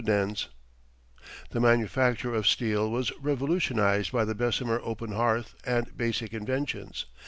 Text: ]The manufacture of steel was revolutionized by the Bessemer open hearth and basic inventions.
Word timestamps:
]The 0.01 1.59
manufacture 1.59 2.33
of 2.33 2.47
steel 2.47 2.89
was 2.89 3.11
revolutionized 3.21 4.11
by 4.11 4.25
the 4.25 4.33
Bessemer 4.33 4.81
open 4.83 5.11
hearth 5.11 5.53
and 5.63 5.95
basic 5.95 6.33
inventions. 6.33 7.05